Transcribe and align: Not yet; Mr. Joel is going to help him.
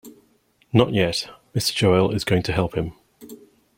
Not 0.73 0.93
yet; 0.95 1.29
Mr. 1.53 1.75
Joel 1.75 2.09
is 2.09 2.23
going 2.23 2.41
to 2.41 2.53
help 2.53 2.73
him. 2.75 2.93